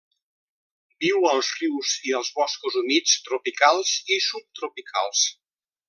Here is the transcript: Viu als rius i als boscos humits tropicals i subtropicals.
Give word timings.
Viu 1.03 1.27
als 1.31 1.51
rius 1.59 1.91
i 2.11 2.15
als 2.21 2.31
boscos 2.39 2.79
humits 2.81 3.21
tropicals 3.29 3.93
i 4.17 4.19
subtropicals. 4.31 5.27